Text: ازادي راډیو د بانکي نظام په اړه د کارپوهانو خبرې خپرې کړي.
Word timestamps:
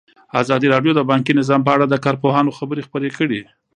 ازادي 0.41 0.67
راډیو 0.73 0.91
د 0.95 1.01
بانکي 1.09 1.33
نظام 1.39 1.61
په 1.63 1.71
اړه 1.75 1.85
د 1.87 1.95
کارپوهانو 2.05 2.55
خبرې 2.57 2.85
خپرې 2.87 3.09
کړي. 3.17 3.41